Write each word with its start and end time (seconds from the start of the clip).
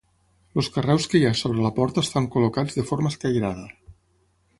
Els 0.59 0.69
carreus 0.77 1.03
que 1.11 1.19
hi 1.19 1.27
ha 1.27 1.33
sobre 1.41 1.65
la 1.65 1.71
porta 1.79 2.03
estan 2.07 2.29
col·locats 2.37 2.79
de 2.79 2.87
forma 2.93 3.13
escairada. 3.15 3.67